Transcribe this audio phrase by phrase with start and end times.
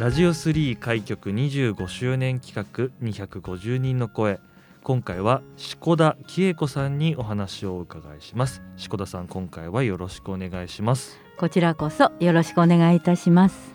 [0.00, 4.40] ラジオ3開局25周年企画250人の声。
[4.82, 8.62] 今回は志田紀恵子さんにお話をお伺いします。
[8.78, 11.20] 志田さん今回はよろしくお願いします。
[11.36, 13.72] こちらこそよろしくお願いいたします、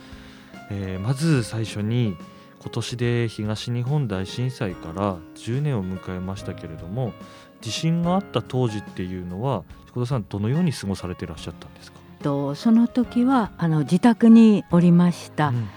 [0.72, 2.18] えー、まず最初に
[2.60, 7.14] 今年で東日本大震災から10年を迎えましたけれども
[7.62, 12.00] 地震があった当時っていうのは志田さんどのように過ごされていらっしゃったんですか？
[12.16, 15.68] とその時はあの自宅におりました、うんうん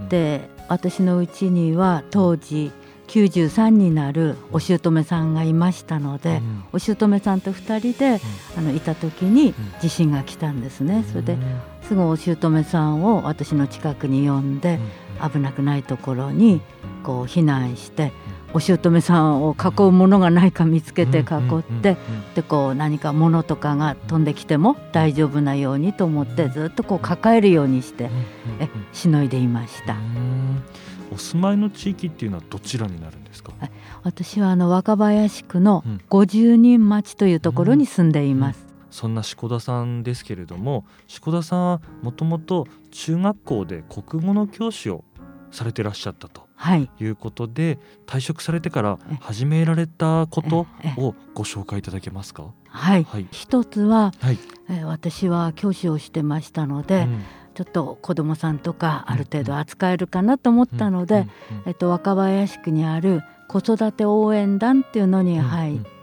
[0.00, 2.72] うん、で私のうちには当時
[3.08, 8.20] 93になるお姑さんがいましたので、うん、お姑さんと2人で、
[8.56, 11.36] うん、あのいた時に地震が来たんですね、それで
[11.86, 14.80] すぐお姑さんを私の近くに呼んで、
[15.20, 16.62] 危なくないところに
[17.02, 18.12] こう避難して、
[18.54, 21.96] お姑さんを囲うものがないか見つけて囲って
[22.34, 28.10] でこう何か物とかが飛んできても大丈夫なようにと思ってずっとこう抱えるようにして
[28.60, 29.96] えしのいでいました。
[31.12, 33.52] お住まいの地域っていうのはどちらになるんですか？
[34.02, 38.66] 私はあの若林区の五十人町というところに住んでいます。
[38.90, 45.02] そんな志田さんですけれども志田さんはもともと中学校で国語の教師を
[45.50, 46.48] されてらっしゃったと
[47.00, 47.04] い。
[47.04, 50.66] うことで、はい、退職されてから始められたこと
[50.96, 52.44] をご紹介いただけますか？
[52.68, 54.38] はい、はい、一つは、はい、
[54.68, 57.22] え私は教師をしてましたので、うん、
[57.54, 61.26] ちょっと子どもさんとかある程度扱えるかなと思ったので、
[61.66, 65.94] えっと、若林区にある子育て応援団っていうのに入って。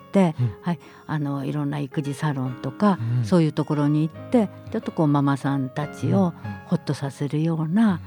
[0.62, 6.34] はい、あのいろんな育児サロンとか、うん、そういうところに行ってちょっとこうママさんたちを
[6.66, 8.02] ほっとさせるような、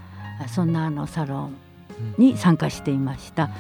[0.49, 1.57] そんなあのサロン
[2.19, 3.51] に参加していました。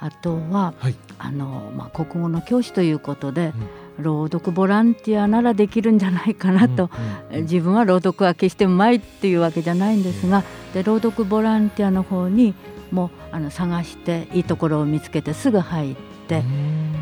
[0.00, 3.52] あとは、はい、あのまあ、国語の教師ということで、
[3.98, 6.90] 朗読ボランティアならできるんじゃないかなと、
[7.30, 10.42] 自分は朗読は決してうまいっていうわけじゃないんですが
[10.74, 12.54] で朗読ボランティアの方に
[12.90, 15.96] もあの探していいところを見つけてすぐ入っ
[16.28, 16.42] て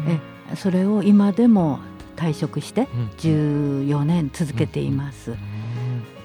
[0.06, 1.78] えそれを今でも
[2.16, 2.86] 退職して
[3.18, 5.34] 14年続けています。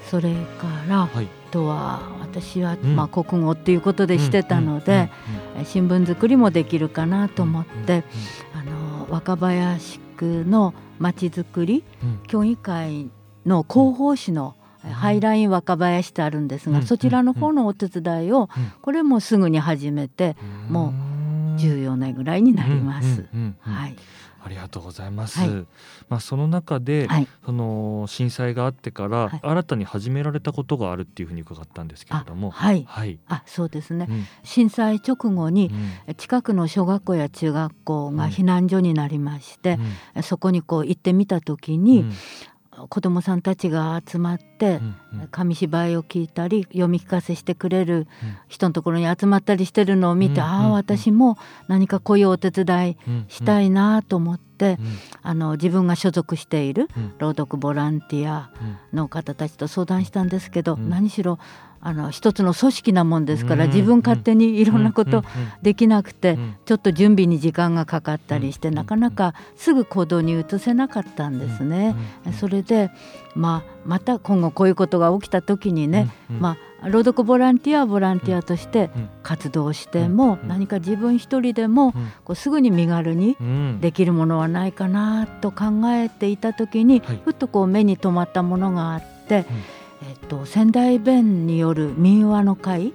[0.10, 2.02] それから、はい、とは
[2.42, 5.10] 私は、まあ、国語っていうことでしてたので、
[5.64, 8.04] 新聞作りもできるかなと思って、
[8.54, 11.84] あの若林区のまちづくり
[12.28, 13.10] 協議会
[13.46, 18.50] の広報誌のハイライン若林ってあるんですが、そちらの方のお手伝いを
[18.82, 20.36] これもすぐに始めて
[20.70, 21.05] もう
[21.56, 23.26] 14年ぐらいになります。
[23.62, 23.96] はい。
[24.46, 25.40] ありがとうございます。
[25.40, 25.50] はい、
[26.08, 35.72] まあその中で、はい、その震災があってから新たに始められたことがあるっていうふうに伺ったんですけれども、はい、はい、あそうですね、うん、震災直後に
[36.18, 39.80] 近くの小学校や中学校が避難所になりまして、
[40.16, 42.14] うん、そこにこう行ってみた時に、うん、
[42.90, 44.80] 子どもさんたちが集まって
[45.32, 48.08] 紙芝居を聞いたり読み聞かせしてくれる
[48.48, 51.38] 人のところに集まったりしてるのを見て、ああ私も
[51.68, 52.98] 何かこういうお手伝い
[53.28, 54.78] したいなと思って、
[55.22, 56.88] あの自分が所属している
[57.20, 58.52] 朗読ボランティア
[58.94, 61.40] の方たちと相談したんですけど、何しろ
[61.86, 65.24] あの一つの組織なもんですから自分勝手にいろんなこと
[65.62, 71.96] できなくてちょっと準備に時間がかかったりしてなかなかすぐ行動に移せなかったんですね。
[72.40, 72.90] それで、
[73.36, 78.90] まあ、また今後こういうことが起きた時にね、まあ、朗読ボランティアはボランティアとして
[79.22, 81.94] 活動しても何か自分一人でも
[82.24, 83.38] こうすぐに身軽に
[83.80, 89.46] できるものはないかなと考えていた時にふっとこう目に留まったものがあって。
[90.02, 92.94] えっと、仙台弁による民話の会？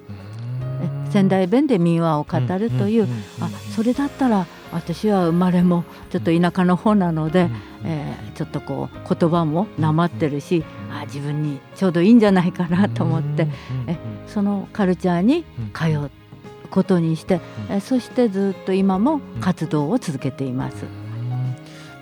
[1.10, 3.08] 仙台弁で民話を語るという,、
[3.40, 7.50] あそれだったら私は生まれもちょっと田舎の方なので、
[7.84, 13.48] えー、ちょっとこう言葉もなまってるし、あ自分にちょうどいいんじゃないかなと思って、
[13.88, 13.96] え
[14.28, 15.44] そのカルチャーに
[15.74, 16.10] 通う
[16.70, 20.84] ことにして、えそしてずっと今も活動を続けています。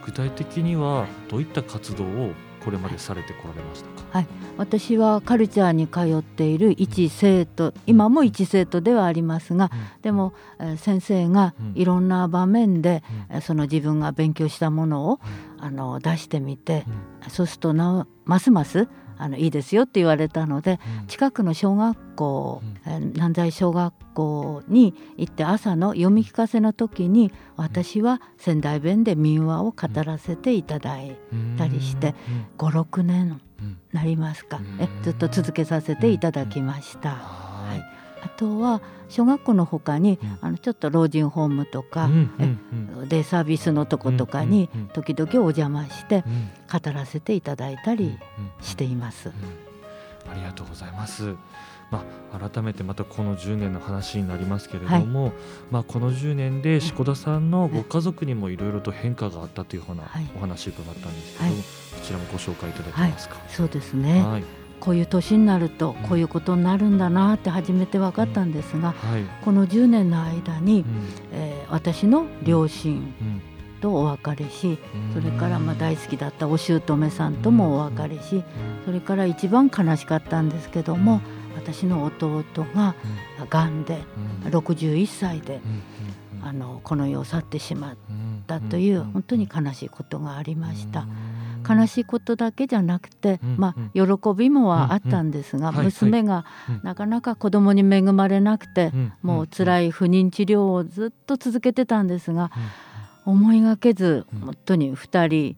[0.04, 2.32] 具体的にはどういった活動を
[2.68, 4.26] ここれまでされてこられましたか、はい、
[4.58, 15.20] 私はカルチャーに通っている一生徒、今も一生徒ではありますが、うん、でも、えー、先生がいろんな場面で、うん、その自分が勉強したものを、
[15.58, 16.84] うん、あの出してみて、
[17.30, 18.86] そうするとなますます
[19.18, 31.16] あのいいですよって言われたので、うん、近くの小学校、うん、南西小学校に行って朝の読み聞かせの時に私は仙台弁で民話を語らせていただい
[31.56, 32.14] たりして、
[32.58, 33.40] 56年
[33.92, 37.10] なりますか、えずっと続けさせていただきました。
[37.10, 42.08] はいあとは小学校のほかに、あのちょっと老人ホームとか、
[43.08, 46.24] デイサービスのとことかに時々お邪魔して
[46.70, 48.18] 語らせていただいたり
[48.60, 49.30] しています。
[50.30, 51.34] ありがとうございます。
[51.90, 52.04] ま
[52.34, 55.32] あ、改めてまたこの10年の話になりますけれども、はい、
[55.70, 60.02] まあ、この10年で志子田さんのご家族にもいろいろと変化があったというような
[60.36, 61.64] お話伺ったんですけども、はい、こ
[62.02, 63.36] ちらもご紹介いただけますか？
[63.36, 64.22] はい、そうですね、
[64.80, 70.84] こういう年になるとこういうことになるんだなって初めて分かったんですが、はい、この10年の間に、
[71.32, 73.14] えー、私の両親
[73.80, 74.78] とお別れし
[75.14, 78.42] それからまあ大好きだったお姑さんともお別れし
[78.84, 81.20] それから一番悲しかったんですけども
[81.56, 82.44] 私の弟
[82.75, 82.94] が
[83.50, 83.84] がん。
[83.84, 83.98] で
[84.44, 85.60] 61歳で
[86.42, 87.96] あのこの世を去ってしまっ
[88.46, 91.06] たという本当に悲しいことがありました。
[91.66, 94.05] 悲しいことだけじゃなくて、まあ、喜
[94.37, 96.44] びもはあったんですが、娘が
[96.82, 102.50] なかなか子供に恵まれなくて、もう辛い不妊治療をずっと続けてたんですが、
[103.25, 105.56] 思いがけず本当に2人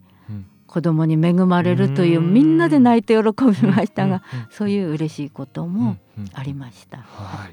[0.67, 5.97] 子供に恵まれるというみんなで泣いて喜びましたがそういう嬉しいことも
[6.33, 7.05] ありました、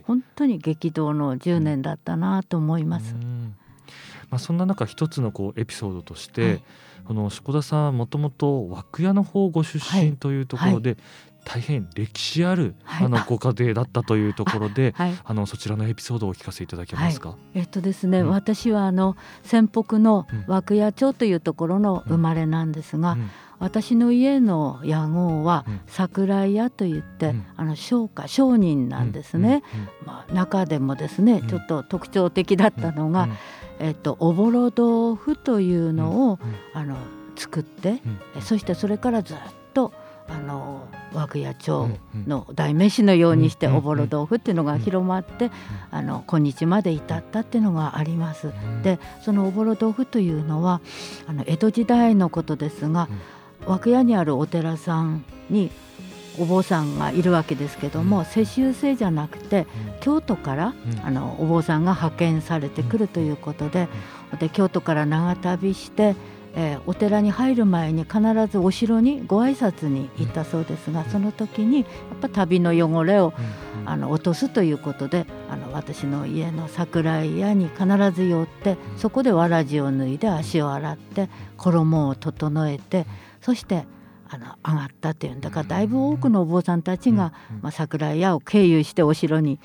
[0.03, 3.15] 本当に激動の10年だったなと思います。
[4.29, 6.63] まあ、そんな中一つのこうエピソードとして、はい、
[7.07, 10.99] この志子田さんもともと涌屋の方ご出身というところで、はい
[11.49, 17.37] 大変歴史ある、はい、あのご家庭だったというところで、ああのそちらのエピソードをお聞かせいただけますか？
[17.53, 20.27] えっとですね、うん、私はあの仙北の
[20.69, 23.29] 涌屋町というところの生まれなんですが、うん、
[23.59, 29.63] 私の家の屋号は桜井屋といって、あの商家商人なんですね。
[30.05, 33.29] まあ中でもですね、ちょっと特徴的だったのが、
[33.79, 36.39] えっと、おぼろ豆腐というのを、
[36.73, 36.97] あの
[37.37, 38.01] 作って、
[38.41, 39.37] そしてそれからずっ
[39.73, 39.93] と
[40.29, 41.89] あの涌谷町
[42.27, 45.51] の代名詞のようにしておぼろ豆腐っていうのが広まって
[45.89, 48.53] あの今日まで至ったっていうのがあります。
[48.83, 50.81] でそのおぼろ豆腐というのは
[51.27, 53.07] あの江戸時代のことですが
[53.67, 55.71] 涌谷にあるお寺さんに
[56.39, 59.65] お坊さんがいるわけですけども、世襲制じゃなくて、
[60.01, 63.87] 京都から、あのお坊さんが派遣されてくるということで,、
[64.39, 66.15] で京都から長旅して、
[66.59, 68.19] えー、お寺に入る前に必
[68.51, 73.31] ずお城にご挨拶に行ったそうですが、その時にやっぱ旅の汚れを、
[73.85, 83.05] あの落とすということであの私の家の桜井屋に必ず寄ってそこでわらじを脱いで足を洗って衣を整えて
[83.39, 83.85] そして
[84.27, 87.31] あの上がったっていうんだからだいぶ多くのお坊さんたちが、
[87.61, 89.57] まあ、桜屋を経由してお城に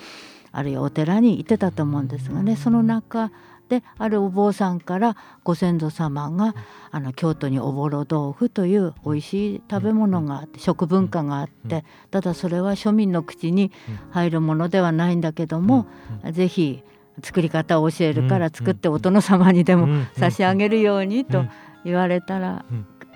[0.52, 3.32] あるいはお寺に行ってたと思うんですがねその中
[3.72, 6.54] であるお坊さんからご先祖様が
[6.90, 13.72] あの京都におぼろ豆腐という美味しい食べ物があって食文化があってただそれは庶民の口に
[14.10, 15.86] 入るものではないんだけども
[16.32, 16.84] 是非
[17.22, 21.46] 作り方を教えるから作ってお殿様にでも差し上げるようにと
[21.82, 22.66] 言われたら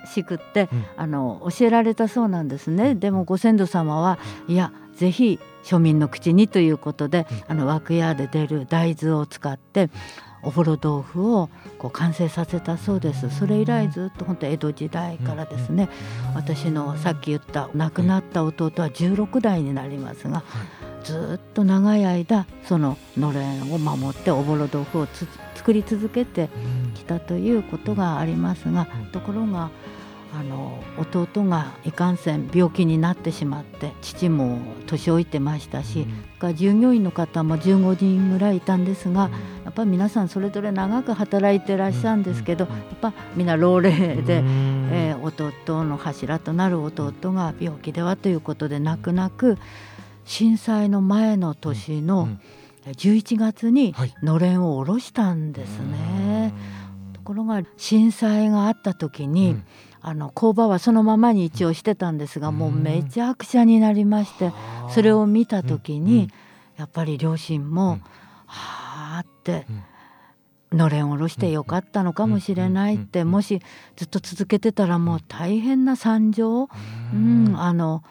[0.07, 2.95] しくって、うん、あの教えられたそうなんですね。
[2.95, 4.17] でもご先祖様は
[4.47, 9.89] いやぜひ庶民の口にということで、あの枠屋で出る大豆を使って
[10.43, 13.29] おぼろ豆腐をこう完成させたそうです。
[13.29, 15.89] それ以来ずっと本当江戸時代からですね
[16.35, 20.43] 私のさっき言った亡くなった弟は16代になりますが
[21.03, 22.05] ずっと長い。
[22.05, 25.07] 間そののれんを守っておぼろ豆腐を
[25.55, 26.49] 作り続けて
[26.95, 29.69] きたということがありますがところが
[30.37, 36.05] あの弟がいかんせん病気になってしまって父も年老いてましたし、
[36.41, 39.31] うん、従業員の方も15人ぐらいいたんですが、うん、
[39.65, 44.43] やっぱり皆さんそれぞれ長く働いてらっしゃるんですけど、やっぱみんな老齢で、
[44.91, 49.57] えー、弟の柱となる弟が病気ではということで泣く泣く
[50.25, 52.29] 震災の前の年の
[52.85, 56.26] 11月にのれんを下ろしたんですね。
[57.27, 59.63] ところが震災があった時に、うん。
[59.99, 64.53] あの工場はそのままに一応してたんですが、もうめちゃくちゃになりまして
[64.89, 66.29] それを見た時に、
[66.77, 67.99] やっぱり両親も、
[68.45, 69.65] はあって、
[70.71, 73.61] のれん下ろしてよかったのかもしれないってもし
[73.97, 76.69] ずっと続けてたらもう大変な惨状、
[77.13, 78.03] うん、あの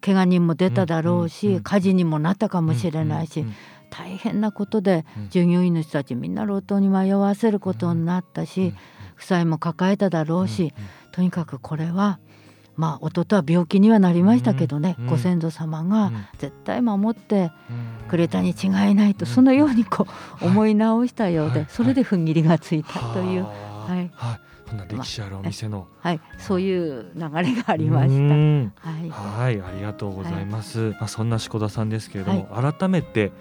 [0.00, 3.44] 怪我人も出ただろうし火事にもなったかもしれないし
[3.90, 8.74] 大変なことで従業員の人たちみんな路頭に迷わせることになったし
[9.14, 10.72] 負債も抱えただろうし
[11.12, 12.18] とにかくこれは
[12.76, 17.50] まあ弟は病気にはなりましたけどね、ご先祖様が絶対守って
[18.08, 20.06] くれたに違いないと、そのようにこ
[20.40, 23.44] う思い直したようで、それで踏ん切りがついたという。
[23.44, 28.88] はい、はいそんな歴史あるお店の、まあ、はい、そういう流れがありました。
[28.88, 30.80] はい、はい、ありがとうございます。
[30.80, 33.32] はい、まあそんな志子田さんですけれども、はい、改めて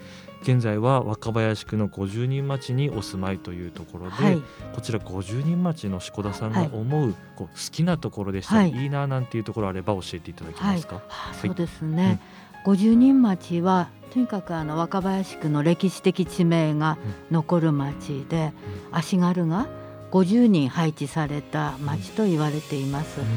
[0.42, 4.42] 現在は若林区の50人町にお住まいというところで、はい、
[4.74, 8.64] こちら50人町の志子田さんが思う、こう好きなところでした。
[8.64, 11.02] り、い、いななんていうところあれば教えていただけますか？
[11.40, 12.20] そうですね。
[12.66, 16.98] うん、50人町はとにかくあの若林区の歴史的地名が
[17.30, 18.54] 残る町で、
[18.92, 19.68] うん、足軽が
[20.12, 23.22] 50人配置された町と言われています。
[23.22, 23.28] うん、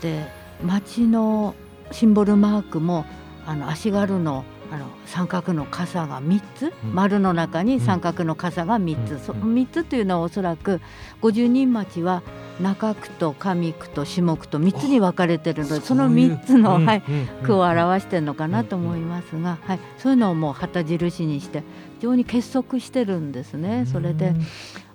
[0.00, 0.26] で
[0.62, 1.54] 町の
[1.92, 3.04] シンボルマークも
[3.46, 10.80] あの足軽のあの三角の傘が3つ、うん、丸の中に三角の傘が3つ、うん、そ3つというのはおそらく
[11.20, 12.22] 五十人町は
[12.60, 17.02] 中区と上区と下区と3つに分かれてるのでその3つの、はい、
[17.42, 21.64] 区を表してるのかなと思いますが、はい、そういうのをもう旗印にして
[21.98, 23.86] 非常に結束してるんですね。
[23.90, 24.34] それで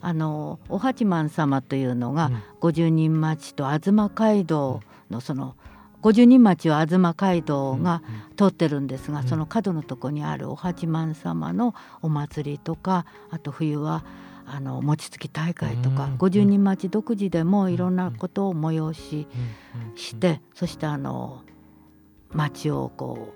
[0.06, 5.56] あのお八幡様というのが五十人町と東街道のその、
[6.02, 8.04] 五十人町は東街道が
[8.38, 14.06] 通ってるんですが、その角のとこにあるお八幡様のお祭りとかあと冬は
[14.46, 19.28] あの餅つき大会とか五十人町独自でもいろんなことを催し
[19.96, 21.42] してそしてあの
[22.32, 23.34] 町をこ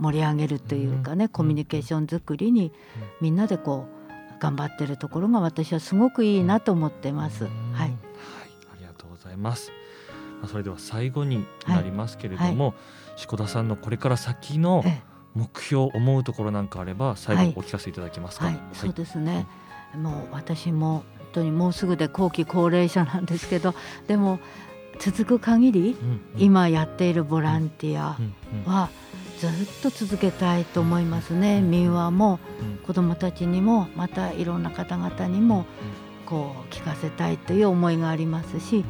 [0.00, 2.72] う盛り上げるというかねコミュニケーション作りに
[3.20, 3.95] みんなでこう
[4.40, 7.44] 頑張ってるところが私はすごくいいなと思ってます。
[7.44, 7.92] はい、はい、
[8.72, 9.72] ありがとうございます。
[10.46, 12.74] それでは最後になりますけれども、
[13.16, 14.84] 志子田さんのこれから先の
[15.34, 18.46] 目標思うところなんかあれば最後お聞かせいただけますか？
[18.46, 19.46] はい、そうですね。
[19.94, 23.74] もう私も本当にもうすぐで後期高齢者なんですけど、
[24.06, 24.38] でも
[24.98, 25.96] 続く限り、
[26.38, 28.16] 今やっているボランティア
[28.66, 28.90] は
[29.38, 29.50] ずっ
[29.82, 31.60] と続けたいと思いますね。
[31.60, 32.40] 民話も
[32.86, 35.66] 子どもたちにもまたいろんな方々にも
[36.24, 38.84] こう聞かせたいという思いがありますし。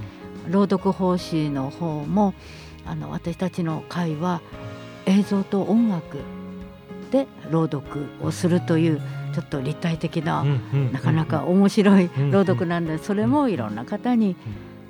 [0.50, 2.34] 朗読奉仕の方も
[2.84, 4.40] あの私たちの会は
[5.06, 6.18] 映像と音楽
[7.10, 9.00] で朗読をするという
[9.34, 10.44] ちょっと立体的な、
[10.92, 14.34] なかなか面白い朗読なんでそれもいろんな方に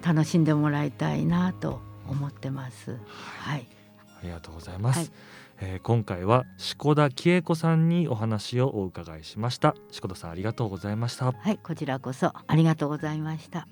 [0.04, 2.96] 楽しんでもらいたいなと思ってます。
[3.40, 3.66] はい、
[4.20, 4.98] ありがとうございます。
[4.98, 5.10] はい、
[5.58, 9.74] えー、今回は志田紀恵子さんにお話をお伺いしました。
[9.90, 11.32] 志田さんありがとうございました。
[11.32, 13.66] はい、こちらこそありがとうございました。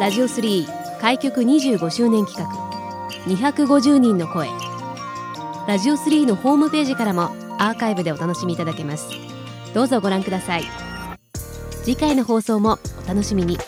[0.00, 2.64] ラジオ3開局25周年企画
[3.26, 4.48] 250人の声
[5.66, 9.08] ラジオ3のホームページからもアーカイブでお楽しみいただけます。
[9.72, 10.64] どうぞご覧ください。
[11.84, 13.58] 次回の放送もお楽しみに。